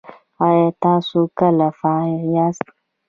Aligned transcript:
ایا 0.45 0.67
تاسو 0.83 1.19
کله 1.39 1.67
فارغ 1.79 2.21
یاست؟ 2.35 2.65